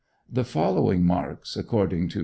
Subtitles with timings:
[0.27, 2.19] The following marks, according to M.